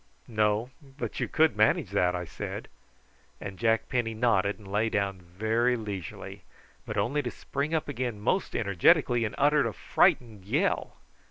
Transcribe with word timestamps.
"No, 0.27 0.71
but 0.81 1.19
you 1.19 1.27
could 1.27 1.55
manage 1.55 1.91
that," 1.91 2.15
I 2.15 2.25
said; 2.25 2.69
and 3.39 3.59
Jack 3.59 3.87
Penny 3.87 4.15
nodded 4.15 4.57
and 4.57 4.67
lay 4.67 4.89
down 4.89 5.19
very 5.21 5.77
leisurely, 5.77 6.41
but 6.87 6.97
only 6.97 7.21
to 7.21 7.29
spring 7.29 7.75
up 7.75 7.87
again 7.87 8.19
most 8.19 8.55
energetically 8.55 9.25
and 9.25 9.35
uttering 9.37 9.67
a 9.67 9.73
frightened 9.73 10.43
yell. 10.45 10.95